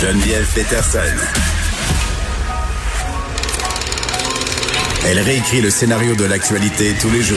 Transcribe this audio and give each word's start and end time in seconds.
Geneviève 0.00 0.50
Peterson. 0.54 0.98
Elle 5.06 5.18
réécrit 5.18 5.60
le 5.60 5.68
scénario 5.68 6.14
de 6.14 6.24
l'actualité 6.24 6.94
tous 6.98 7.10
les 7.10 7.20
jours. 7.20 7.36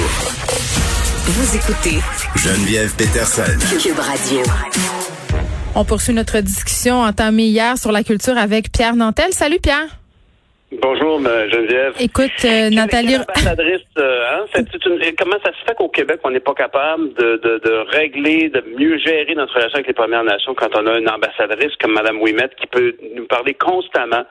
Vous 1.25 1.57
écoutez 1.57 1.99
Geneviève 2.37 2.93
Peterson. 2.95 3.43
Cube 3.81 3.99
Radio. 3.99 4.43
On 5.75 5.83
poursuit 5.83 6.13
notre 6.13 6.39
discussion 6.39 7.01
entamée 7.01 7.47
hier 7.47 7.77
sur 7.77 7.91
la 7.91 8.01
culture 8.01 8.37
avec 8.37 8.71
Pierre 8.71 8.95
Nantel. 8.95 9.33
Salut 9.33 9.59
Pierre. 9.61 10.02
Bonjour, 10.81 11.19
Geneviève. 11.19 11.93
Écoute, 11.99 12.31
euh, 12.45 12.69
Nathalie. 12.69 13.15
Euh, 13.15 14.23
hein, 14.31 14.45
une, 14.55 15.15
comment 15.17 15.37
ça 15.43 15.51
se 15.51 15.65
fait 15.65 15.75
qu'au 15.75 15.89
Québec, 15.89 16.19
on 16.23 16.31
n'est 16.31 16.39
pas 16.39 16.53
capable 16.53 17.13
de, 17.13 17.39
de, 17.43 17.61
de, 17.63 17.85
régler, 17.95 18.49
de 18.49 18.63
mieux 18.77 18.97
gérer 18.97 19.33
notre 19.35 19.53
relation 19.53 19.75
avec 19.75 19.87
les 19.87 19.93
Premières 19.93 20.23
Nations 20.23 20.53
quand 20.55 20.69
on 20.75 20.87
a 20.87 20.97
une 20.97 21.09
ambassadrice 21.09 21.73
comme 21.79 21.93
Mme 21.93 22.21
Ouimet 22.21 22.49
qui 22.59 22.67
peut 22.67 22.95
nous 23.15 23.25
parler 23.25 23.53
constamment 23.53 24.23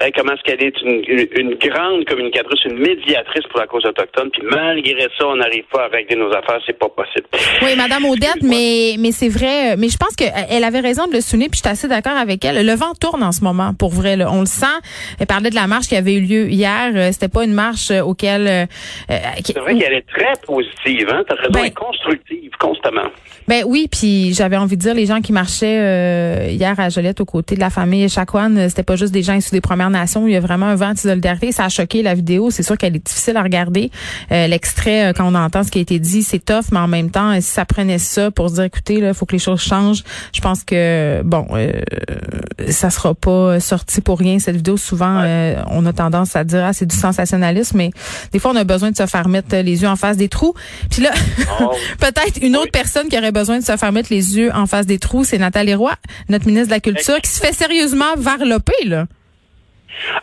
hein, 0.00 0.08
comment 0.14 0.32
est-ce 0.32 0.42
qu'elle 0.42 0.62
est 0.62 0.80
une, 0.82 1.02
une, 1.36 1.54
grande 1.54 2.04
communicatrice, 2.04 2.64
une 2.64 2.78
médiatrice 2.78 3.46
pour 3.50 3.60
la 3.60 3.66
cause 3.66 3.84
autochtone, 3.84 4.30
puis 4.30 4.42
malgré 4.42 5.08
ça, 5.18 5.26
on 5.26 5.36
n'arrive 5.36 5.64
pas 5.72 5.84
à 5.84 5.88
régler 5.88 6.16
nos 6.16 6.30
affaires, 6.32 6.60
c'est 6.66 6.78
pas 6.78 6.88
possible. 6.88 7.26
Oui, 7.62 7.76
Mme 7.76 8.04
Odette, 8.06 8.42
mais, 8.42 8.96
mais 8.98 9.12
c'est 9.12 9.28
vrai, 9.28 9.76
mais 9.76 9.88
je 9.88 9.96
pense 9.96 10.14
qu'elle 10.16 10.64
avait 10.64 10.80
raison 10.80 11.06
de 11.06 11.14
le 11.14 11.20
souligner, 11.20 11.48
puis 11.48 11.58
je 11.58 11.68
suis 11.68 11.72
assez 11.72 11.88
d'accord 11.88 12.16
avec 12.16 12.44
elle. 12.44 12.64
Le 12.64 12.74
vent 12.74 12.92
tourne 13.00 13.22
en 13.22 13.32
ce 13.32 13.42
moment, 13.42 13.72
pour 13.74 13.90
vrai. 13.90 14.16
Là. 14.16 14.30
On 14.32 14.40
le 14.40 14.46
sent. 14.46 14.66
Elle 15.18 15.26
parlait 15.26 15.50
de 15.50 15.54
la 15.54 15.66
marche 15.66 15.79
qui 15.88 15.96
avait 15.96 16.14
eu 16.14 16.20
lieu 16.20 16.48
hier. 16.48 16.92
Euh, 16.94 17.10
c'était 17.12 17.28
pas 17.28 17.44
une 17.44 17.52
marche 17.52 17.90
euh, 17.90 18.02
auquel. 18.02 18.46
Euh, 18.46 18.66
c'est 19.44 19.58
vrai 19.58 19.76
qu'elle 19.76 19.94
est 19.94 20.06
très 20.06 20.32
positive, 20.46 21.08
hein? 21.10 21.22
T'as 21.28 21.34
raison, 21.36 21.50
ben, 21.52 21.70
constructive 21.72 22.50
constamment. 22.58 23.08
Ben 23.48 23.64
oui, 23.66 23.88
puis 23.90 24.32
j'avais 24.32 24.56
envie 24.56 24.76
de 24.76 24.82
dire 24.82 24.94
les 24.94 25.06
gens 25.06 25.20
qui 25.20 25.32
marchaient 25.32 26.52
hier 26.52 26.78
à 26.78 26.88
Joliette 26.88 27.20
aux 27.20 27.24
côtés 27.24 27.56
de 27.56 27.60
la 27.60 27.70
famille 27.70 28.08
Chakwan, 28.08 28.68
c'était 28.68 28.84
pas 28.84 28.94
juste 28.94 29.12
des 29.12 29.24
gens 29.24 29.34
issus 29.34 29.50
des 29.50 29.60
Premières 29.60 29.90
Nations. 29.90 30.26
Il 30.28 30.32
y 30.32 30.36
a 30.36 30.40
vraiment 30.40 30.66
un 30.66 30.76
vent 30.76 30.92
de 30.92 30.98
solidarité. 30.98 31.50
Ça 31.50 31.64
a 31.64 31.68
choqué 31.68 32.02
la 32.02 32.14
vidéo. 32.14 32.50
C'est 32.50 32.62
sûr 32.62 32.78
qu'elle 32.78 32.94
est 32.94 33.04
difficile 33.04 33.36
à 33.36 33.42
regarder. 33.42 33.90
L'extrait 34.30 35.12
quand 35.16 35.26
on 35.26 35.34
entend 35.34 35.64
ce 35.64 35.70
qui 35.72 35.78
a 35.78 35.80
été 35.80 35.98
dit, 35.98 36.22
c'est 36.22 36.44
tough, 36.44 36.66
mais 36.70 36.78
en 36.78 36.86
même 36.86 37.10
temps, 37.10 37.34
si 37.40 37.48
ça 37.48 37.64
prenait 37.64 37.98
ça 37.98 38.30
pour 38.30 38.50
se 38.50 38.54
dire, 38.54 38.64
écoutez, 38.64 38.94
il 38.98 39.14
faut 39.14 39.26
que 39.26 39.32
les 39.32 39.40
choses 39.40 39.60
changent. 39.60 40.04
Je 40.32 40.40
pense 40.40 40.62
que 40.62 41.22
bon, 41.24 41.48
ça 42.68 42.90
sera 42.90 43.14
pas 43.14 43.58
sorti 43.58 44.00
pour 44.00 44.18
rien 44.18 44.38
cette 44.38 44.56
vidéo. 44.56 44.76
Souvent, 44.76 45.24
on 45.70 45.86
a 45.86 45.92
tendance 45.92 46.36
à 46.36 46.44
dire 46.44 46.64
ah 46.64 46.72
c'est 46.72 46.86
du 46.86 46.96
sensationnalisme, 46.96 47.76
mais 47.76 47.90
des 48.32 48.38
fois 48.38 48.52
on 48.52 48.56
a 48.56 48.64
besoin 48.64 48.90
de 48.90 48.96
se 48.96 49.06
faire 49.06 49.28
mettre 49.28 49.54
les 49.54 49.82
yeux 49.82 49.88
en 49.88 49.96
face 49.96 50.16
des 50.16 50.28
trous. 50.28 50.54
Puis 50.90 51.02
là, 51.02 51.10
oh. 51.60 51.72
peut-être 51.98 52.42
une 52.42 52.56
autre 52.56 52.72
personne 52.72 53.08
qui 53.08 53.18
aurait 53.18 53.32
besoin 53.32 53.58
de 53.58 53.64
se 53.64 53.76
faire 53.76 53.92
mettre 53.92 54.08
les 54.10 54.38
yeux 54.38 54.50
en 54.54 54.66
face 54.66 54.86
des 54.86 54.98
trous, 54.98 55.24
c'est 55.24 55.38
Nathalie 55.38 55.74
Roy, 55.74 55.92
notre 56.28 56.46
ministre 56.46 56.68
de 56.68 56.74
la 56.74 56.80
Culture, 56.80 57.20
qui 57.20 57.30
se 57.30 57.40
fait 57.40 57.52
sérieusement 57.52 58.14
varloper 58.16 58.84
là. 58.84 59.06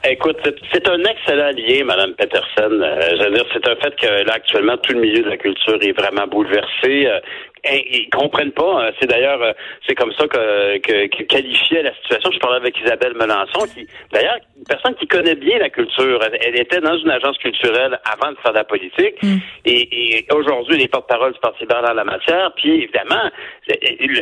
Écoute, 0.04 0.38
c'est 0.72 0.88
un 0.90 1.04
excellent 1.04 1.52
lien, 1.52 1.84
Madame 1.86 2.14
Peterson. 2.14 2.72
Euh, 2.72 3.00
je 3.20 3.24
veux 3.26 3.32
dire, 3.32 3.46
c'est 3.54 3.68
un 3.68 3.76
fait 3.76 3.96
que 3.96 4.24
là, 4.24 4.34
actuellement, 4.34 4.78
tout 4.78 4.94
le 4.94 5.02
milieu 5.02 5.24
de 5.24 5.30
la 5.30 5.38
culture 5.38 5.78
est 5.82 5.92
vraiment 5.92 6.26
bouleversé. 6.28 7.08
Euh, 7.08 7.20
ils 7.66 8.10
comprennent 8.12 8.52
pas. 8.52 8.88
Hein. 8.88 8.92
C'est 9.00 9.08
d'ailleurs, 9.08 9.42
euh, 9.42 9.54
c'est 9.88 9.96
comme 9.96 10.12
ça 10.14 10.28
que, 10.28 10.78
que, 10.80 11.24
qualifiait 11.24 11.84
la 11.84 11.94
situation. 11.96 12.32
Je 12.32 12.40
parlais 12.40 12.58
avec 12.58 12.80
Isabelle 12.80 13.14
Melançon, 13.16 13.68
qui, 13.74 13.88
d'ailleurs, 14.12 14.38
une 14.58 14.64
personne 14.66 14.96
qui 14.96 15.08
connaît 15.08 15.36
bien 15.36 15.60
la 15.60 15.70
culture. 15.70 16.20
Elle, 16.42 16.60
était 16.60 16.82
dans 16.82 16.98
une 16.98 17.12
agence 17.12 17.38
culturelle 17.38 18.00
avant 18.12 18.32
de 18.32 18.38
faire 18.38 18.52
de 18.52 18.58
la 18.58 18.64
politique. 18.64 19.22
Mm. 19.22 19.38
Et, 19.66 20.26
aujourd'hui, 20.34 20.76
elle 20.76 20.82
est 20.82 20.88
porte-parole 20.88 21.34
du 21.34 21.40
Parti 21.40 21.62
libéral 21.62 21.86
dans 21.86 21.94
la 21.94 22.04
matière. 22.04 22.52
Puis, 22.56 22.84
évidemment, 22.84 23.30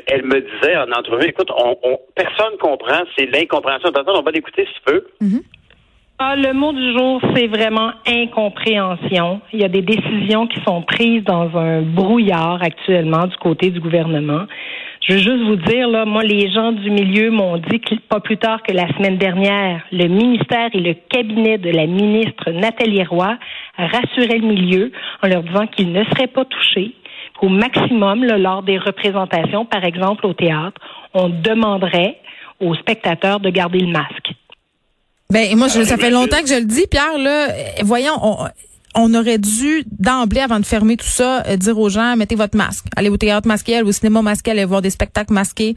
elle, 0.07 0.25
me 0.25 0.41
disait 0.41 0.77
en 0.77 0.91
entrevue, 0.91 1.29
écoute, 1.29 1.51
on, 1.57 1.77
on 1.83 1.99
personne 2.15 2.57
comprend, 2.59 3.03
c'est 3.17 3.25
l'incompréhension. 3.25 3.91
On 3.95 4.21
va 4.21 4.31
l'écouter 4.31 4.65
si 4.65 4.81
tu 4.85 4.93
veux. 4.93 5.07
Ah, 6.17 6.37
le 6.37 6.53
mot 6.53 6.71
du 6.71 6.93
jour, 6.97 7.21
c'est 7.35 7.47
vraiment 7.47 7.91
incompréhension. 8.07 9.41
Il 9.51 9.59
y 9.59 9.65
a 9.65 9.67
des 9.67 9.81
décisions 9.81 10.47
qui 10.47 10.61
sont 10.61 10.81
prises 10.81 11.25
dans 11.25 11.53
un 11.57 11.81
brouillard 11.81 12.63
actuellement 12.63 13.27
du 13.27 13.35
côté 13.35 13.69
du 13.69 13.81
gouvernement. 13.81 14.45
Je 15.01 15.11
veux 15.11 15.19
juste 15.19 15.43
vous 15.43 15.57
dire, 15.57 15.89
là, 15.89 16.05
moi, 16.05 16.23
les 16.23 16.49
gens 16.53 16.71
du 16.71 16.89
milieu 16.89 17.31
m'ont 17.31 17.57
dit 17.57 17.81
que 17.81 17.95
pas 18.07 18.21
plus 18.21 18.37
tard 18.37 18.63
que 18.63 18.71
la 18.71 18.87
semaine 18.95 19.17
dernière, 19.17 19.81
le 19.91 20.07
ministère 20.07 20.69
et 20.71 20.79
le 20.79 20.93
cabinet 20.93 21.57
de 21.57 21.71
la 21.71 21.85
ministre 21.85 22.49
Nathalie 22.49 23.03
Roy 23.03 23.37
rassuraient 23.77 24.39
le 24.39 24.47
milieu 24.47 24.93
en 25.21 25.27
leur 25.27 25.43
disant 25.43 25.67
qu'ils 25.67 25.91
ne 25.91 26.05
seraient 26.05 26.27
pas 26.27 26.45
touchés. 26.45 26.93
Au 27.41 27.49
maximum, 27.49 28.23
lors 28.23 28.63
des 28.63 28.77
représentations, 28.77 29.65
par 29.65 29.83
exemple 29.83 30.25
au 30.25 30.33
théâtre, 30.33 30.79
on 31.13 31.27
demanderait 31.27 32.15
aux 32.61 32.73
spectateurs 32.75 33.41
de 33.41 33.49
garder 33.49 33.79
le 33.79 33.91
masque. 33.91 34.31
Ben 35.35 35.53
moi, 35.57 35.67
je, 35.67 35.83
ça 35.83 35.97
fait 35.97 36.11
longtemps 36.11 36.39
que 36.39 36.47
je 36.47 36.55
le 36.55 36.63
dis, 36.63 36.85
Pierre. 36.89 37.17
Là, 37.17 37.49
voyons, 37.83 38.13
on, 38.95 39.13
aurait 39.13 39.37
dû 39.37 39.83
d'emblée, 39.99 40.39
avant 40.39 40.61
de 40.61 40.65
fermer 40.65 40.95
tout 40.95 41.05
ça, 41.05 41.43
euh, 41.45 41.57
dire 41.57 41.77
aux 41.77 41.89
gens 41.89 42.15
mettez 42.15 42.35
votre 42.35 42.55
masque, 42.55 42.85
allez 42.95 43.09
au 43.09 43.17
théâtre 43.17 43.45
masqué, 43.45 43.75
allez 43.75 43.85
au 43.85 43.91
cinéma 43.91 44.21
masqué, 44.21 44.51
allez 44.51 44.63
voir 44.63 44.81
des 44.81 44.91
spectacles 44.91 45.33
masqués. 45.33 45.75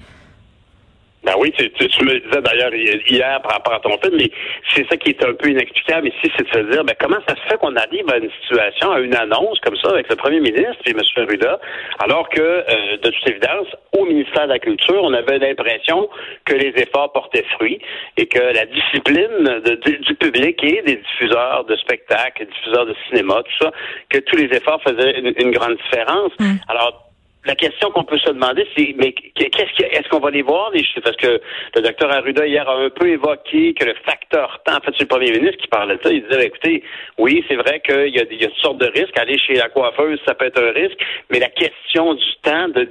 Ben 1.28 1.34
oui, 1.38 1.52
tu, 1.52 1.68
tu, 1.68 2.04
me 2.06 2.14
le 2.14 2.20
disais 2.20 2.40
d'ailleurs 2.40 2.72
hier 2.74 3.42
par 3.42 3.52
rapport 3.52 3.74
à 3.74 3.80
ton 3.80 3.98
film, 3.98 4.16
mais 4.16 4.30
c'est 4.74 4.88
ça 4.88 4.96
qui 4.96 5.10
est 5.10 5.22
un 5.22 5.34
peu 5.34 5.50
inexplicable 5.50 6.08
ici, 6.08 6.32
c'est 6.34 6.48
de 6.48 6.52
se 6.54 6.70
dire, 6.72 6.82
ben 6.84 6.94
comment 6.98 7.18
ça 7.28 7.36
se 7.36 7.42
fait 7.42 7.58
qu'on 7.58 7.76
arrive 7.76 8.08
à 8.10 8.16
une 8.16 8.30
situation, 8.40 8.92
à 8.92 9.00
une 9.00 9.14
annonce 9.14 9.60
comme 9.60 9.76
ça 9.76 9.90
avec 9.90 10.08
le 10.08 10.16
premier 10.16 10.40
ministre 10.40 10.78
et 10.86 10.92
M. 10.92 11.26
Ruda, 11.28 11.60
alors 12.02 12.30
que, 12.30 12.40
euh, 12.40 12.96
de 13.02 13.10
toute 13.10 13.28
évidence, 13.28 13.66
au 13.92 14.06
ministère 14.06 14.44
de 14.44 14.52
la 14.54 14.58
Culture, 14.58 15.02
on 15.02 15.12
avait 15.12 15.38
l'impression 15.38 16.08
que 16.46 16.54
les 16.54 16.72
efforts 16.80 17.12
portaient 17.12 17.44
fruit 17.56 17.78
et 18.16 18.24
que 18.24 18.40
la 18.40 18.64
discipline 18.64 19.60
du 20.06 20.14
public 20.14 20.64
et 20.64 20.80
des 20.86 20.96
diffuseurs 20.96 21.64
de 21.64 21.76
spectacles, 21.76 22.46
diffuseurs 22.46 22.86
de 22.86 22.94
cinéma, 23.06 23.42
tout 23.44 23.66
ça, 23.66 23.72
que 24.08 24.18
tous 24.20 24.36
les 24.36 24.48
efforts 24.56 24.80
faisaient 24.82 25.18
une, 25.18 25.50
grande 25.50 25.76
différence. 25.76 26.32
Mm. 26.38 26.56
Alors, 26.68 27.07
la 27.48 27.54
question 27.54 27.90
qu'on 27.90 28.04
peut 28.04 28.18
se 28.18 28.28
demander, 28.28 28.66
c'est 28.76 28.94
mais 28.98 29.12
qu'est-ce 29.12 29.82
est-ce 29.82 30.08
qu'on 30.10 30.20
va 30.20 30.30
les 30.30 30.42
voir 30.42 30.70
les 30.72 30.84
Parce 31.02 31.16
que 31.16 31.40
le 31.74 31.80
docteur 31.80 32.12
Arruda 32.12 32.46
hier 32.46 32.68
a 32.68 32.76
un 32.76 32.90
peu 32.90 33.08
évoqué 33.08 33.72
que 33.72 33.86
le 33.86 33.94
facteur 34.04 34.60
temps, 34.66 34.76
en 34.76 34.80
fait, 34.80 34.92
c'est 34.98 35.04
le 35.04 35.08
premier 35.08 35.32
ministre 35.32 35.56
qui 35.56 35.68
parlait 35.68 35.96
de 35.96 36.02
ça. 36.02 36.12
Il 36.12 36.22
disait, 36.24 36.36
ben, 36.36 36.46
écoutez, 36.46 36.84
oui, 37.16 37.42
c'est 37.48 37.56
vrai 37.56 37.80
qu'il 37.80 38.14
y 38.14 38.20
a, 38.20 38.24
il 38.30 38.42
y 38.42 38.44
a 38.44 38.48
de 38.48 38.86
risques. 38.92 39.18
Aller 39.18 39.38
chez 39.38 39.54
la 39.54 39.70
coiffeuse, 39.70 40.20
ça 40.26 40.34
peut 40.34 40.44
être 40.44 40.62
un 40.62 40.72
risque, 40.72 40.98
mais 41.30 41.38
la 41.38 41.48
question 41.48 42.12
du 42.12 42.24
temps 42.42 42.68
de, 42.68 42.84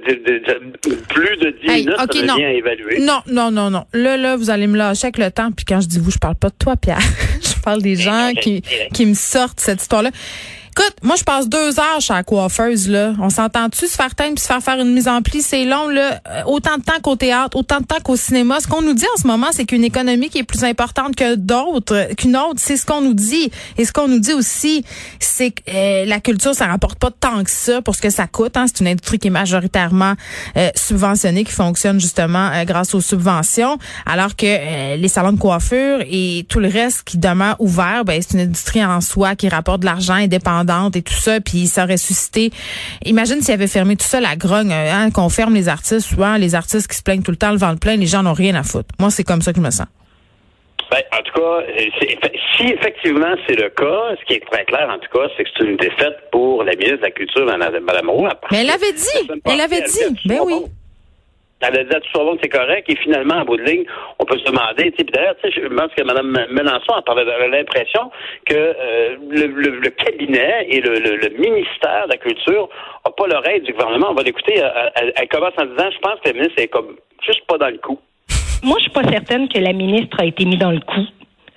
plus 1.08 1.36
de 1.36 1.50
10 1.64 1.68
minutes, 1.68 1.96
ça 1.96 2.06
devient 2.06 2.44
à 2.44 2.52
évaluer. 2.52 2.98
Non, 2.98 3.20
non, 3.28 3.52
non, 3.52 3.70
non. 3.70 3.84
Là, 3.92 4.16
là, 4.16 4.36
vous 4.36 4.50
allez 4.50 4.66
me 4.66 4.76
lâcher 4.76 5.06
avec 5.06 5.18
le 5.18 5.30
temps. 5.30 5.52
Puis 5.52 5.64
quand 5.64 5.80
je 5.80 5.86
dis 5.86 6.00
vous, 6.00 6.10
je 6.10 6.18
parle 6.18 6.34
pas 6.34 6.48
de 6.48 6.56
toi, 6.58 6.74
Pierre. 6.76 6.98
je 7.42 7.62
parle 7.62 7.80
des 7.80 7.94
gens 7.94 8.32
qui, 8.40 8.62
qui 8.92 9.06
me 9.06 9.14
sortent 9.14 9.60
cette 9.60 9.80
histoire-là. 9.80 10.10
Écoute, 10.78 10.94
moi, 11.02 11.16
je 11.16 11.24
passe 11.24 11.48
deux 11.48 11.80
heures 11.80 12.00
chez 12.00 12.12
la 12.12 12.22
coiffeuse, 12.22 12.88
là. 12.88 13.12
On 13.18 13.30
s'entend-tu 13.30 13.88
se 13.88 13.96
faire 13.96 14.14
teindre 14.14 14.34
puis 14.34 14.42
se 14.42 14.46
faire 14.46 14.62
faire 14.62 14.78
une 14.78 14.92
mise 14.92 15.08
en 15.08 15.22
pli? 15.22 15.42
C'est 15.42 15.64
long, 15.64 15.88
là. 15.88 16.20
Euh, 16.28 16.42
autant 16.46 16.76
de 16.76 16.82
temps 16.82 17.00
qu'au 17.02 17.16
théâtre, 17.16 17.56
autant 17.56 17.80
de 17.80 17.84
temps 17.84 17.98
qu'au 18.04 18.14
cinéma. 18.14 18.60
Ce 18.60 18.68
qu'on 18.68 18.82
nous 18.82 18.94
dit 18.94 19.06
en 19.16 19.20
ce 19.20 19.26
moment, 19.26 19.48
c'est 19.50 19.64
qu'une 19.64 19.82
économie 19.82 20.28
qui 20.28 20.38
est 20.38 20.44
plus 20.44 20.62
importante 20.62 21.16
que 21.16 21.34
d'autres, 21.34 22.14
qu'une 22.14 22.36
autre. 22.36 22.58
C'est 22.58 22.76
ce 22.76 22.86
qu'on 22.86 23.00
nous 23.00 23.14
dit. 23.14 23.50
Et 23.76 23.84
ce 23.84 23.92
qu'on 23.92 24.06
nous 24.06 24.20
dit 24.20 24.32
aussi, 24.34 24.84
c'est 25.18 25.50
que 25.50 25.62
euh, 25.68 26.04
la 26.04 26.20
culture, 26.20 26.54
ça 26.54 26.66
rapporte 26.66 27.00
pas 27.00 27.10
tant 27.10 27.42
que 27.42 27.50
ça 27.50 27.82
pour 27.82 27.96
ce 27.96 28.00
que 28.00 28.10
ça 28.10 28.28
coûte. 28.28 28.56
Hein. 28.56 28.66
C'est 28.68 28.78
une 28.78 28.88
industrie 28.88 29.18
qui 29.18 29.28
est 29.28 29.32
majoritairement 29.32 30.14
euh, 30.56 30.70
subventionnée, 30.76 31.42
qui 31.42 31.52
fonctionne 31.52 31.98
justement 31.98 32.50
grâce 32.64 32.94
aux 32.94 33.00
subventions. 33.00 33.78
Alors 34.06 34.36
que 34.36 34.94
les 34.96 35.08
salons 35.08 35.32
de 35.32 35.40
coiffure 35.40 36.02
et 36.08 36.46
tout 36.48 36.60
le 36.60 36.68
reste 36.68 37.02
qui 37.02 37.18
demeure 37.18 37.56
ouvert, 37.58 38.04
ben, 38.04 38.22
c'est 38.22 38.34
une 38.34 38.44
industrie 38.44 38.84
en 38.84 39.00
soi 39.00 39.34
qui 39.34 39.48
rapporte 39.48 39.80
de 39.80 39.86
l'argent 39.86 40.14
indépendant 40.14 40.67
et 40.96 41.02
tout 41.02 41.12
ça, 41.12 41.40
puis 41.40 41.66
ça 41.66 41.84
aurait 41.84 41.96
suscité. 41.96 42.50
Imagine 43.04 43.40
s'il 43.40 43.54
avait 43.54 43.66
fermé 43.66 43.96
tout 43.96 44.06
ça, 44.06 44.20
la 44.20 44.36
grogne, 44.36 44.72
euh, 44.72 44.92
hein, 44.92 45.10
qu'on 45.10 45.28
ferme 45.28 45.54
les 45.54 45.68
artistes, 45.68 46.08
souvent 46.08 46.36
les 46.36 46.54
artistes 46.54 46.88
qui 46.88 46.96
se 46.96 47.02
plaignent 47.02 47.22
tout 47.22 47.30
le 47.30 47.36
temps, 47.36 47.52
le 47.52 47.58
vent 47.58 47.76
plein, 47.76 47.96
les 47.96 48.06
gens 48.06 48.22
n'ont 48.22 48.32
rien 48.32 48.54
à 48.54 48.62
foutre. 48.62 48.88
Moi, 48.98 49.10
c'est 49.10 49.24
comme 49.24 49.42
ça 49.42 49.52
que 49.52 49.58
je 49.58 49.64
me 49.64 49.70
sens. 49.70 49.86
Ben, 50.90 51.02
en 51.12 51.22
tout 51.22 51.38
cas, 51.38 51.66
si 52.56 52.66
effectivement 52.68 53.34
c'est 53.46 53.56
le 53.56 53.68
cas, 53.68 54.16
ce 54.18 54.24
qui 54.24 54.34
est 54.34 54.50
très 54.50 54.64
clair, 54.64 54.88
en 54.90 54.98
tout 54.98 55.18
cas, 55.18 55.28
c'est 55.36 55.44
que 55.44 55.50
c'est 55.56 55.64
une 55.64 55.76
défaite 55.76 56.16
pour 56.32 56.62
la 56.62 56.72
ministre 56.72 56.98
de 56.98 57.02
la 57.02 57.10
Culture, 57.10 57.44
Mme 57.44 58.10
Roy. 58.10 58.30
Mais 58.50 58.62
elle 58.62 58.70
avait 58.70 58.92
dit, 58.92 59.30
elle 59.44 59.60
avait 59.60 59.82
dit, 59.82 60.18
ben 60.24 60.38
oui. 60.44 60.64
Elle 61.60 61.76
a 61.76 61.84
dit 61.84 61.96
à 61.96 62.00
tout 62.00 62.08
son 62.14 62.36
que 62.36 62.40
c'est 62.42 62.48
correct, 62.48 62.88
et 62.88 62.96
finalement, 62.96 63.36
en 63.36 63.44
bout 63.44 63.56
de 63.56 63.64
ligne, 63.64 63.84
on 64.20 64.24
peut 64.24 64.38
se 64.38 64.44
demander, 64.44 64.94
d'ailleurs, 65.12 65.34
je 65.42 65.66
pense 65.66 65.92
que 65.96 66.04
Mme 66.04 66.46
Mélenchon 66.52 66.94
a 66.94 67.46
l'impression 67.48 68.10
que 68.46 68.54
euh, 68.54 69.16
le, 69.28 69.90
cabinet 69.90 70.66
et 70.70 70.80
le, 70.80 71.28
ministère 71.36 72.06
de 72.06 72.12
la 72.12 72.18
Culture 72.18 72.68
n'ont 73.04 73.12
pas 73.12 73.26
l'oreille 73.26 73.60
du 73.62 73.72
gouvernement. 73.72 74.08
On 74.10 74.14
va 74.14 74.22
l'écouter. 74.22 74.54
Elle, 74.94 75.12
elle, 75.16 75.28
commence 75.28 75.54
en 75.58 75.64
disant, 75.64 75.90
je 75.90 75.98
pense 75.98 76.20
que 76.20 76.28
la 76.28 76.34
ministre 76.34 76.62
est 76.62 76.68
comme 76.68 76.96
juste 77.26 77.44
pas 77.46 77.58
dans 77.58 77.70
le 77.70 77.78
coup. 77.78 77.98
Moi, 78.62 78.76
je 78.78 78.82
suis 78.84 78.92
pas 78.92 79.04
certaine 79.04 79.48
que 79.48 79.58
la 79.58 79.72
ministre 79.72 80.16
a 80.20 80.26
été 80.26 80.44
mise 80.44 80.58
dans 80.58 80.70
le 80.70 80.80
coup. 80.80 81.06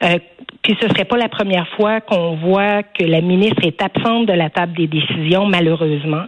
Euh, 0.04 0.18
puis 0.63 0.75
ce 0.80 0.88
serait 0.89 1.06
pas 1.06 1.18
la 1.18 1.30
première 1.30 1.68
fois 1.75 2.01
qu'on 2.01 2.36
voit 2.36 2.83
que 2.83 3.04
la 3.04 3.21
ministre 3.21 3.63
est 3.63 3.81
absente 3.81 4.27
de 4.27 4.33
la 4.33 4.50
table 4.50 4.74
des 4.74 4.88
décisions, 4.88 5.45
malheureusement. 5.45 6.25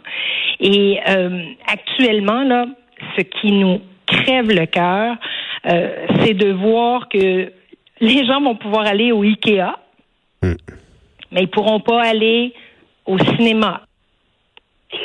Et 0.60 1.00
euh, 1.08 1.44
actuellement, 1.68 2.44
là, 2.44 2.66
ce 3.16 3.22
qui 3.22 3.52
nous 3.52 3.82
crève 4.06 4.50
le 4.50 4.66
cœur, 4.66 5.16
euh, 5.66 6.06
c'est 6.20 6.34
de 6.34 6.52
voir 6.52 7.08
que 7.10 7.52
les 8.00 8.26
gens 8.26 8.42
vont 8.42 8.56
pouvoir 8.56 8.86
aller 8.86 9.12
au 9.12 9.24
Ikea, 9.24 9.76
hmm. 10.42 10.54
mais 11.32 11.44
ils 11.44 11.50
pourront 11.50 11.80
pas 11.80 12.02
aller 12.02 12.54
au 13.06 13.18
cinéma. 13.18 13.82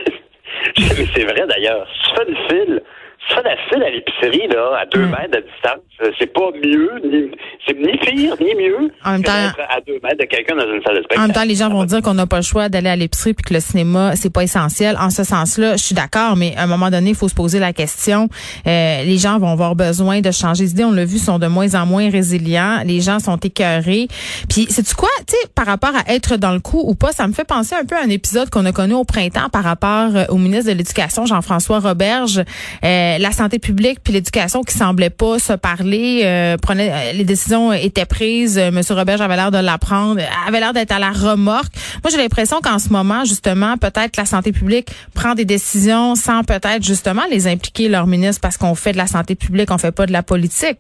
c'est 0.77 1.25
vrai 1.25 1.47
d'ailleurs. 1.49 1.87
Si 1.93 2.11
tu 2.11 2.17
fais 2.17 2.29
une 2.29 2.37
file 2.49 2.83
ça, 3.29 3.43
la 3.43 3.57
file 3.69 3.83
à 3.83 3.91
l'épicerie, 3.91 4.49
là, 4.49 4.81
à 4.81 4.87
deux 4.87 5.05
hmm. 5.05 5.11
mètres 5.11 5.31
de 5.33 5.41
distance, 5.41 5.83
euh, 6.03 6.11
c'est 6.19 6.33
pas 6.33 6.51
mieux, 6.65 6.91
ni, 7.05 7.31
c'est 7.67 7.77
ni 7.79 7.97
pire, 7.99 8.35
ni 8.41 8.55
mieux 8.55 8.91
en 9.05 9.13
même 9.13 9.23
temps, 9.23 9.33
à 9.33 9.81
deux 9.87 9.99
mètres 10.03 10.19
de 10.19 10.25
quelqu'un 10.25 10.57
dans 10.57 10.67
une 10.73 10.83
salle 10.83 10.97
de 10.97 11.03
spectacle. 11.03 11.21
En 11.21 11.27
même 11.27 11.33
temps, 11.33 11.45
les 11.45 11.55
gens 11.55 11.69
vont 11.69 11.85
dire 11.85 12.01
qu'on 12.03 12.15
n'a 12.15 12.27
pas 12.27 12.37
le 12.37 12.43
choix 12.43 12.69
d'aller 12.69 12.89
à 12.89 12.97
l'épicerie 12.97 13.35
puis 13.35 13.45
que 13.45 13.55
le 13.55 13.61
cinéma, 13.61 14.17
c'est 14.17 14.33
pas 14.33 14.43
essentiel. 14.43 14.97
En 15.01 15.11
ce 15.11 15.25
sens-là, 15.25 15.77
je 15.77 15.83
suis 15.83 15.95
d'accord, 15.95 16.37
mais 16.37 16.55
à 16.57 16.63
un 16.63 16.67
moment 16.67 16.91
donné, 16.91 17.11
il 17.11 17.17
faut 17.17 17.29
se 17.29 17.35
poser 17.35 17.59
la 17.59 17.73
question. 17.73 18.29
Euh, 18.67 19.03
les 19.03 19.19
gens 19.19 19.39
vont 19.39 19.53
avoir 19.53 19.75
besoin 19.75 20.21
de 20.21 20.31
changer 20.31 20.65
d'idée. 20.65 20.85
On 20.85 20.93
l'a 20.93 21.05
vu, 21.05 21.19
sont 21.19 21.39
de 21.39 21.47
moins 21.47 21.75
en 21.75 21.85
moins 21.85 22.11
résilients. 22.11 22.83
Les 22.85 23.01
gens 23.01 23.19
sont 23.19 23.37
écœurés. 23.37 24.09
Puis, 24.49 24.67
c'est 24.71 24.95
quoi, 24.95 25.09
tu 25.27 25.35
sais, 25.35 25.49
par 25.55 25.67
rapport 25.67 25.93
à 25.95 26.13
être 26.15 26.37
dans 26.37 26.53
le 26.53 26.61
coup 26.61 26.83
ou 26.85 26.95
pas, 26.95 27.13
ça 27.13 27.27
me 27.27 27.33
fait 27.33 27.45
penser 27.47 27.75
un 27.75 27.85
peu 27.85 27.97
à 27.97 28.03
un 28.03 28.11
épisode 28.11 28.51
qu'on 28.51 28.65
a 28.67 28.73
connu 28.73 28.95
au 28.95 29.05
printemps 29.05 29.49
par 29.53 29.65
rapport 29.65 30.15
euh, 30.15 30.25
au 30.29 30.37
ministre 30.37 30.73
de 30.73 30.79
l'Éducation, 30.79 31.27
Jean-François 31.27 31.81
Roberge. 31.81 32.39
Euh, 32.85 33.18
la 33.19 33.33
santé 33.33 33.59
publique 33.59 34.01
puis 34.03 34.13
l'éducation 34.13 34.63
qui 34.63 34.75
semblaient 34.77 35.11
pas 35.11 35.39
se 35.39 35.53
parler, 35.53 36.23
euh, 36.25 36.57
prenait 36.57 36.91
euh, 36.93 37.13
les 37.13 37.25
décisions 37.25 37.73
étaient 37.73 38.07
prises. 38.07 38.59
Euh, 38.59 38.71
Monsieur 38.71 38.95
Robert 38.95 39.21
avait 39.21 39.37
l'air 39.37 39.51
de 39.51 39.59
l'apprendre, 39.59 40.21
avait 40.47 40.61
l'air 40.61 40.73
d'être 40.73 40.93
à 40.93 40.99
la 40.99 41.11
remorque. 41.11 41.73
Moi, 42.03 42.11
j'ai 42.11 42.17
l'impression 42.17 42.61
qu'en 42.63 42.79
ce 42.79 42.91
moment, 42.91 43.25
justement, 43.25 43.77
peut-être 43.77 44.17
la 44.17 44.27
santé 44.27 44.53
publique 44.53 44.89
prend 45.15 45.35
des 45.35 45.45
décisions 45.45 46.15
sans 46.15 46.45
peut-être 46.45 46.83
justement 46.83 47.23
les 47.31 47.47
impliquer 47.47 47.89
leur 47.89 48.07
ministre 48.07 48.41
parce 48.41 48.57
qu'on 48.57 48.75
fait 48.75 48.93
de 48.93 48.99
la 48.99 49.07
santé 49.07 49.35
publique, 49.35 49.71
on 49.71 49.79
fait 49.79 49.93
pas 49.93 50.07
de 50.07 50.13
la 50.13 50.23
politique. 50.23 50.79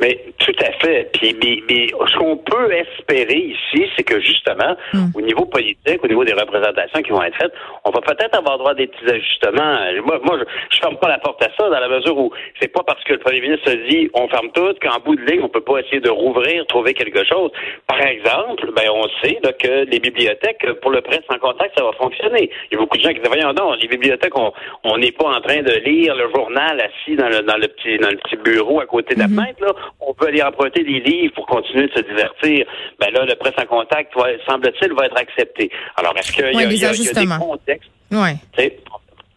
Mais 0.00 0.18
tout 0.38 0.54
à 0.60 0.72
fait. 0.84 1.10
Puis, 1.12 1.36
mais, 1.42 1.86
ce 1.88 2.16
qu'on 2.18 2.36
peut 2.36 2.72
espérer 2.72 3.38
ici, 3.38 3.86
c'est 3.96 4.02
que 4.02 4.20
justement, 4.20 4.76
hmm. 4.92 5.06
au 5.14 5.20
niveau 5.20 5.44
politique, 5.46 6.02
au 6.02 6.08
niveau 6.08 6.24
des 6.24 6.32
représentations 6.32 7.00
qui 7.02 7.10
vont 7.10 7.22
être 7.22 7.36
faites, 7.36 7.52
on 7.84 7.90
va 7.90 8.00
peut-être 8.00 8.36
avoir 8.36 8.58
droit 8.58 8.72
à 8.72 8.74
des 8.74 8.88
petits 8.88 9.10
ajustements. 9.10 9.76
Moi, 10.04 10.20
moi 10.24 10.38
je, 10.38 10.76
ne 10.76 10.80
ferme 10.80 10.96
pas 10.96 11.08
la 11.08 11.18
porte 11.18 11.42
à 11.42 11.48
ça 11.56 11.68
dans 11.68 11.80
la 11.80 11.88
mesure 11.88 12.16
où 12.18 12.32
c'est 12.60 12.72
pas 12.72 12.82
parce 12.84 13.02
que 13.04 13.12
le 13.12 13.18
premier 13.18 13.40
ministre 13.40 13.70
se 13.70 13.76
dit 13.88 14.10
on 14.14 14.28
ferme 14.28 14.50
tout 14.52 14.74
qu'en 14.82 14.98
bout 15.04 15.16
de 15.16 15.22
ligne 15.22 15.40
on 15.42 15.48
peut 15.48 15.60
pas 15.60 15.78
essayer 15.78 16.00
de 16.00 16.10
rouvrir, 16.10 16.66
trouver 16.66 16.94
quelque 16.94 17.24
chose. 17.24 17.50
Par 17.86 18.00
exemple, 18.00 18.70
ben 18.74 18.90
on 18.92 19.06
sait 19.22 19.38
que 19.60 19.84
les 19.90 20.00
bibliothèques 20.00 20.66
pour 20.82 20.90
le 20.90 21.00
presse 21.00 21.24
en 21.28 21.38
contact 21.38 21.78
ça 21.78 21.84
va 21.84 21.92
fonctionner. 21.92 22.50
Il 22.70 22.74
y 22.74 22.76
a 22.76 22.80
beaucoup 22.80 22.96
de 22.96 23.02
gens 23.02 23.10
qui 23.10 23.20
disent 23.20 23.28
voyons 23.28 23.52
non, 23.52 23.74
les 23.74 23.88
bibliothèques 23.88 24.34
on 24.36 24.98
n'est 24.98 25.12
pas 25.12 25.28
en 25.28 25.40
train 25.40 25.62
de 25.62 25.72
lire 25.84 26.14
le 26.14 26.28
journal 26.34 26.80
assis 26.80 27.16
dans 27.16 27.28
le, 27.28 27.40
dans 27.42 27.56
le 27.56 27.68
petit 27.68 27.98
dans 27.98 28.10
le 28.10 28.16
petit 28.16 28.36
bureau 28.36 28.80
à 28.80 28.86
côté 28.86 29.14
de 29.14 29.20
la 29.20 29.26
mm-hmm. 29.26 29.34
fenêtre 29.34 29.64
là 29.64 29.72
on 30.00 30.14
peut 30.14 30.28
aller 30.28 30.42
emprunter 30.42 30.84
des 30.84 31.00
livres 31.00 31.34
pour 31.34 31.46
continuer 31.46 31.88
de 31.88 31.92
se 31.92 32.00
divertir. 32.00 32.66
Ben 33.00 33.12
là, 33.12 33.24
le 33.24 33.34
presse 33.36 33.54
en 33.58 33.66
contact, 33.66 34.12
semble-t-il, 34.46 34.92
va 34.92 35.06
être 35.06 35.16
accepté. 35.16 35.70
Alors, 35.96 36.14
est-ce 36.16 36.32
qu'il 36.32 36.44
y, 36.44 36.84
a 36.84 36.96
des 36.96 37.26
contextes? 37.38 37.90
Oui. 38.10 38.30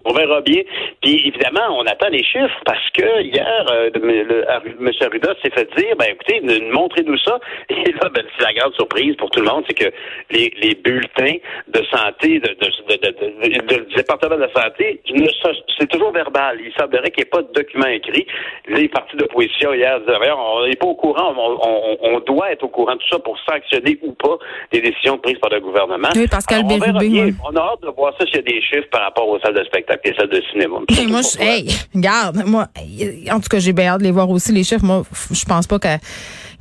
On 0.09 0.13
verra 0.13 0.39
bien. 0.39 0.62
Puis 1.01 1.27
évidemment, 1.27 1.77
on 1.77 1.86
attend 1.86 2.07
les 2.07 2.24
chiffres 2.24 2.62
parce 2.65 2.89
que 2.92 3.21
hier, 3.24 3.65
euh, 3.71 3.89
M. 3.94 4.92
Arruda 5.01 5.33
s'est 5.44 5.50
fait 5.50 5.68
dire, 5.75 5.95
ben 6.00 6.07
écoutez, 6.12 6.39
montrez-nous 6.71 7.18
ça. 7.18 7.38
Et 7.69 7.92
là, 7.92 8.09
ben, 8.13 8.24
c'est 8.38 8.45
la 8.45 8.54
grande 8.54 8.74
surprise 8.75 9.18
pour 9.18 9.30
tout 9.31 9.42
le 9.42 9.48
monde, 9.48 9.65
c'est 9.68 9.74
que 9.74 9.92
les, 10.31 10.54
les, 10.62 10.75
bulletins 10.75 11.36
de 11.68 11.83
santé 11.94 12.39
de, 12.39 12.48
de, 12.48 13.68
de, 13.68 13.83
du 13.83 13.95
département 13.95 14.38
de 14.38 14.42
la 14.42 14.54
santé, 14.54 15.01
c'est 15.77 15.89
toujours 15.89 16.13
verbal. 16.13 16.57
Il 16.62 16.71
semblerait 16.80 17.12
qu'il 17.12 17.24
n'y 17.24 17.27
ait 17.27 17.30
pas 17.30 17.42
de 17.42 17.51
document 17.54 17.88
écrit. 17.88 18.25
Les 18.68 18.88
partis 18.88 19.18
d'opposition 19.18 19.74
hier 19.74 20.00
disaient, 20.00 20.31
on 20.31 20.65
n'est 20.65 20.75
pas 20.75 20.88
au 20.88 20.95
courant, 20.95 21.33
on, 21.38 21.98
on, 22.01 22.19
doit 22.21 22.54
être 22.54 22.63
au 22.63 22.69
courant 22.69 22.94
de 22.94 23.00
tout 23.00 23.09
ça 23.09 23.19
pour 23.19 23.38
sanctionner 23.39 23.98
ou 24.04 24.13
pas 24.13 24.38
les 24.71 24.80
décisions 24.80 25.18
prises 25.18 25.39
par 25.39 25.50
le 25.50 25.59
gouvernement. 25.59 26.09
Oui, 26.15 26.27
Pascal 26.27 26.63
on, 26.63 26.68
on 26.69 27.56
a 27.56 27.59
hâte 27.59 27.81
de 27.81 27.89
voir 27.89 28.13
ça 28.18 28.25
s'il 28.25 28.38
y 28.38 28.39
a 28.39 28.42
des 28.42 28.62
chiffres 28.62 28.89
par 28.89 29.01
rapport 29.01 29.27
aux 29.27 29.39
salles 29.39 29.56
de 29.56 29.63
spectacle 29.65 29.96
et 30.03 30.13
celle 30.17 30.29
de 30.29 30.41
cinéma. 30.51 30.77
moi, 31.09 31.21
je, 31.21 31.39
hey, 31.39 31.67
regarde, 31.94 32.44
moi, 32.45 32.67
en 33.31 33.39
tout 33.39 33.49
cas, 33.49 33.59
j'ai 33.59 33.73
bien 33.73 33.88
hâte 33.88 33.99
de 33.99 34.05
les 34.05 34.11
voir 34.11 34.29
aussi, 34.29 34.51
les 34.51 34.63
chiffres. 34.63 34.85
Moi, 34.85 35.03
je 35.31 35.45
pense 35.45 35.67
pas 35.67 35.79
que 35.79 35.88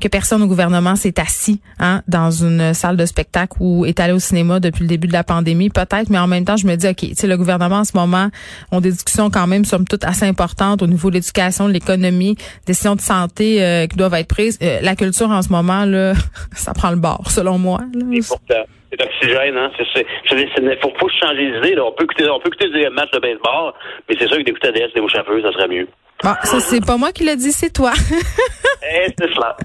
que 0.01 0.09
personne 0.09 0.43
au 0.43 0.47
gouvernement 0.47 0.95
s'est 0.97 1.19
assis 1.21 1.61
hein, 1.79 2.03
dans 2.07 2.31
une 2.31 2.75
salle 2.75 2.97
de 2.97 3.07
spectacle 3.07 3.57
ou 3.61 3.87
est 3.87 3.99
allé 3.99 4.13
au 4.13 4.19
cinéma 4.19 4.61
depuis 4.61 4.83
le 4.83 4.89
début 4.89 5.09
de 5.09 5.13
la 5.13 5.25
pandémie, 5.25 5.71
peut-être, 5.71 6.11
mais 6.11 6.19
en 6.19 6.27
même 6.27 6.45
temps, 6.45 6.57
je 6.57 6.67
me 6.67 6.77
dis, 6.77 6.87
OK, 6.87 6.97
tu 6.97 7.15
sais, 7.15 7.27
le 7.27 7.37
gouvernement 7.37 7.77
en 7.77 7.85
ce 7.85 7.97
moment 7.97 8.29
ont 8.73 8.81
des 8.81 8.93
discussions 8.93 9.31
quand 9.31 9.47
même, 9.47 9.65
somme 9.65 9.87
toute, 9.87 10.05
assez 10.05 10.27
importantes 10.27 10.83
au 10.83 10.87
niveau 10.87 11.09
de 11.11 11.15
l'éducation, 11.15 11.67
de 11.67 11.73
l'économie, 11.73 12.37
décisions 12.67 12.95
de 12.95 13.01
santé 13.01 13.63
euh, 13.63 13.87
qui 13.87 13.97
doivent 13.97 14.15
être 14.15 14.29
prises. 14.29 14.59
Euh, 14.63 14.81
la 14.83 14.97
culture 14.97 15.31
en 15.31 15.43
ce 15.43 15.49
moment, 15.49 15.85
là, 15.85 16.13
ça 16.55 16.75
prend 16.75 16.91
le 16.91 16.97
bord, 16.97 17.31
selon 17.31 17.59
moi. 17.59 17.81
Là. 17.95 18.05
Et 18.13 18.21
pourtant. 18.21 18.65
C'est 18.91 19.03
oxygène, 19.03 19.57
hein. 19.57 19.71
Il 19.79 20.79
faut, 20.81 20.93
faut 20.99 21.09
changer 21.09 21.51
d'idée. 21.53 21.81
On 21.81 21.93
peut 21.93 22.05
écouter, 22.05 22.29
on 22.31 22.39
peut 22.39 22.49
écouter 22.49 22.71
des 22.71 22.89
matchs 22.91 23.11
de 23.11 23.19
baseball, 23.19 23.73
mais 24.09 24.17
c'est 24.19 24.29
sûr 24.29 24.39
que 24.39 24.43
d'écouter 24.43 24.73
DS 24.73 24.93
des 24.95 25.01
chauffeurs, 25.01 25.43
ça 25.43 25.53
serait 25.53 25.69
mieux. 25.69 25.89
Bon, 26.23 26.35
ça 26.45 26.61
c'est 26.61 26.85
pas 26.85 26.97
moi 26.97 27.13
qui 27.13 27.25
l'ai 27.25 27.37
dit, 27.37 27.53
c'est 27.53 27.73
toi. 27.73 27.93
eh, 28.83 29.13
c'est 29.19 29.35
cela. 29.35 29.57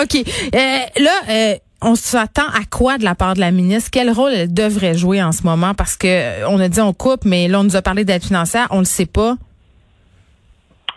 OK. 0.00 0.16
Euh, 0.54 1.02
là, 1.02 1.20
euh, 1.30 1.54
on 1.82 1.94
s'attend 1.94 2.48
à 2.48 2.64
quoi 2.70 2.98
de 2.98 3.04
la 3.04 3.14
part 3.14 3.34
de 3.34 3.40
la 3.40 3.52
ministre? 3.52 3.90
Quel 3.92 4.10
rôle 4.10 4.32
elle 4.32 4.52
devrait 4.52 4.94
jouer 4.94 5.22
en 5.22 5.32
ce 5.32 5.44
moment? 5.44 5.74
Parce 5.74 5.96
que 5.96 6.06
euh, 6.08 6.48
on 6.48 6.58
a 6.58 6.68
dit 6.68 6.80
on 6.80 6.92
coupe, 6.92 7.24
mais 7.24 7.46
là, 7.46 7.60
on 7.60 7.64
nous 7.64 7.76
a 7.76 7.82
parlé 7.82 8.04
d'aide 8.04 8.24
financière, 8.24 8.66
on 8.70 8.80
le 8.80 8.84
sait 8.84 9.06
pas. 9.06 9.34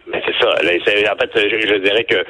Mais 0.08 0.22
c'est 0.26 0.34
ça. 0.42 0.50
en 0.50 1.18
fait, 1.18 1.32
je, 1.36 1.78
dirais 1.80 2.06
que 2.06 2.26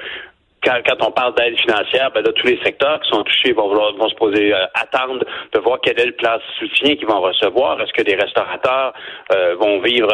quand, 0.68 1.08
on 1.08 1.12
parle 1.12 1.36
d'aide 1.36 1.58
financière, 1.60 2.12
ben 2.14 2.24
là, 2.24 2.32
tous 2.34 2.48
les 2.48 2.60
secteurs 2.64 3.00
qui 3.02 3.10
sont 3.10 3.24
touchés 3.24 3.54
vont, 3.54 3.68
vont 3.70 4.10
se 4.10 4.16
poser, 4.16 4.54
euh, 4.54 4.66
attendre 4.74 5.24
de 5.54 5.60
voir 5.60 5.80
quel 5.82 6.00
est 6.00 6.06
le 6.06 6.12
plan 6.14 6.36
de 6.38 6.42
soutien 6.60 6.96
qu'ils 6.96 7.08
vont 7.08 7.22
recevoir. 7.22 7.82
Est-ce 7.82 7.94
que 7.94 8.04
les 8.04 8.16
restaurateurs 8.16 8.94
euh, 9.34 9.56
vont 9.60 9.80
vivre 9.82 10.10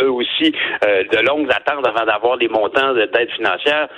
eux 0.00 0.10
aussi 0.10 0.52
de 0.52 1.26
longues 1.26 1.50
attentes 1.50 1.86
avant 1.86 2.04
d'avoir 2.04 2.36
les 2.36 2.48
montants 2.48 2.94
d'aide 2.94 3.30
financière? 3.36 3.88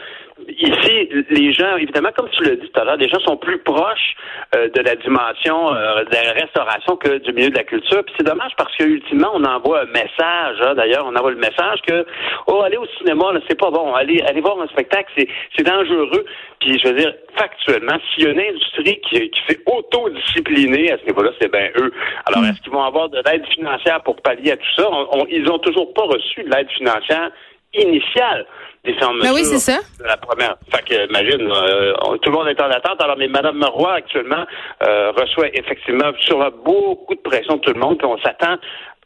Ici, 0.49 1.09
les 1.31 1.53
gens, 1.53 1.77
évidemment, 1.77 2.11
comme 2.17 2.29
tu 2.31 2.43
l'as 2.45 2.57
dit 2.57 2.69
tout 2.69 2.81
à 2.81 2.85
l'heure, 2.85 2.97
les 2.97 3.09
gens 3.09 3.21
sont 3.21 3.37
plus 3.37 3.59
proches 3.59 4.17
euh, 4.55 4.69
de 4.69 4.81
la 4.81 4.97
dimension 4.97 5.75
euh, 5.75 6.05
de 6.05 6.13
la 6.13 6.33
restauration 6.33 6.97
que 6.97 7.19
du 7.19 7.33
milieu 7.33 7.51
de 7.51 7.57
la 7.57 7.65
culture. 7.65 8.03
Puis 8.05 8.15
c'est 8.19 8.27
dommage 8.27 8.53
parce 8.57 8.75
que 8.77 8.85
ultimement, 8.85 9.31
on 9.35 9.45
envoie 9.45 9.83
un 9.83 9.87
message. 9.87 10.57
Hein, 10.61 10.75
D'ailleurs, 10.75 11.07
on 11.07 11.15
envoie 11.15 11.31
le 11.31 11.39
message 11.39 11.81
que 11.87 12.05
oh, 12.47 12.63
aller 12.63 12.77
au 12.77 12.87
cinéma, 12.99 13.33
là, 13.33 13.41
c'est 13.49 13.59
pas 13.59 13.71
bon. 13.71 13.95
Aller, 13.95 14.21
aller 14.23 14.41
voir 14.41 14.61
un 14.61 14.69
spectacle, 14.69 15.11
c'est, 15.17 15.29
c'est 15.57 15.65
dangereux. 15.65 16.25
Puis 16.61 16.79
je 16.79 16.89
veux 16.89 16.95
dire, 16.95 17.15
factuellement, 17.37 17.99
s'il 18.15 18.25
y 18.25 18.27
a 18.27 18.31
une 18.31 18.41
industrie 18.41 19.01
qui, 19.09 19.31
qui 19.31 19.41
s'est 19.49 19.61
autodisciplinée 19.67 20.93
à 20.93 20.99
ce 20.99 21.05
niveau-là, 21.07 21.31
c'est 21.41 21.51
bien 21.51 21.69
eux. 21.77 21.93
Alors, 22.27 22.43
mm. 22.43 22.47
est-ce 22.47 22.61
qu'ils 22.63 22.73
vont 22.73 22.83
avoir 22.85 23.09
de 23.09 23.21
l'aide 23.27 23.47
financière 23.55 24.03
pour 24.03 24.17
pallier 24.17 24.53
à 24.53 24.57
tout 24.57 24.75
ça? 24.77 24.89
ils 25.31 25.49
ont 25.51 25.59
toujours 25.59 25.93
pas 25.95 26.03
reçu 26.03 26.43
de 26.43 26.51
l'aide 26.51 26.71
financière 26.71 27.31
initiale 27.75 28.47
des 28.85 28.95
ben 29.01 29.33
oui, 29.33 29.45
c'est 29.45 29.59
ça. 29.59 29.79
la 30.05 30.19
première. 30.19 30.57
Fait 30.71 30.85
que, 30.85 31.09
imagine, 31.09 31.51
euh, 31.51 31.95
tout 32.21 32.31
le 32.31 32.37
monde 32.37 32.49
est 32.49 32.61
en 32.61 32.71
attente. 32.71 33.01
Alors, 33.03 33.17
mais 33.17 33.29
Mme 33.29 33.65
Roy, 33.65 33.95
actuellement, 33.95 34.45
euh, 34.87 35.11
reçoit 35.13 35.49
effectivement 35.55 36.13
sur 36.21 36.39
beaucoup 36.63 37.15
de 37.15 37.21
pression 37.21 37.57
de 37.57 37.61
tout 37.63 37.73
le 37.73 37.81
monde, 37.81 37.97
puis 37.97 38.07
on 38.07 38.19
s'attend 38.19 38.57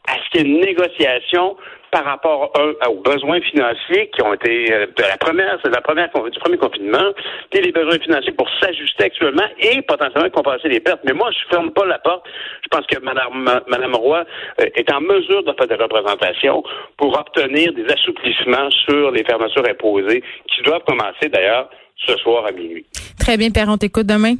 à 0.05 0.13
ce 0.15 0.29
qu'il 0.31 0.41
y 0.41 0.51
ait 0.51 0.53
une 0.53 0.65
négociation 0.65 1.55
par 1.91 2.05
rapport 2.05 2.51
aux 2.87 3.01
besoins 3.01 3.41
financiers 3.41 4.09
qui 4.13 4.21
ont 4.21 4.33
été 4.33 4.73
euh, 4.73 4.85
de 4.85 5.03
la 5.03 5.17
première, 5.17 5.57
c'est 5.63 5.71
la 5.73 5.81
première 5.81 6.09
du 6.09 6.39
premier 6.39 6.57
confinement, 6.57 7.11
puis 7.51 7.61
les 7.61 7.71
besoins 7.71 7.99
financiers 7.99 8.31
pour 8.33 8.49
s'ajuster 8.61 9.05
actuellement 9.05 9.47
et 9.59 9.81
potentiellement 9.81 10.29
compenser 10.29 10.69
les 10.69 10.79
pertes. 10.79 11.01
Mais 11.05 11.13
moi, 11.13 11.29
je 11.31 11.55
ferme 11.55 11.71
pas 11.71 11.85
la 11.85 11.99
porte. 11.99 12.25
Je 12.63 12.67
pense 12.69 12.85
que 12.87 12.99
Mme, 12.99 13.61
Madame 13.67 13.95
Roy 13.95 14.23
euh, 14.61 14.65
est 14.75 14.91
en 14.91 15.01
mesure 15.01 15.43
de 15.43 15.53
faire 15.53 15.67
des 15.67 15.75
représentations 15.75 16.63
pour 16.97 17.17
obtenir 17.17 17.73
des 17.73 17.85
assouplissements 17.85 18.69
sur 18.85 19.11
les 19.11 19.23
fermetures 19.23 19.67
imposées 19.67 20.23
qui 20.47 20.61
doivent 20.63 20.83
commencer 20.85 21.29
d'ailleurs 21.29 21.69
ce 22.05 22.15
soir 22.17 22.45
à 22.45 22.51
minuit. 22.51 22.85
Très 23.19 23.37
bien, 23.37 23.49
Père, 23.49 23.67
on 23.69 23.77
t'écoute 23.77 24.07
demain. 24.07 24.35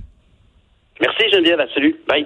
Merci 1.01 1.29
Geneviève, 1.29 1.65
salut. 1.73 1.95
Bye. 2.07 2.25